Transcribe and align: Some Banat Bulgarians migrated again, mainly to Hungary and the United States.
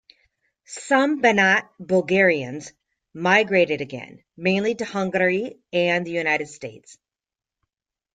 Some 0.65 1.21
Banat 1.21 1.69
Bulgarians 1.79 2.73
migrated 3.13 3.81
again, 3.81 4.23
mainly 4.35 4.73
to 4.73 4.83
Hungary 4.83 5.59
and 5.71 6.07
the 6.07 6.11
United 6.11 6.47
States. 6.47 6.97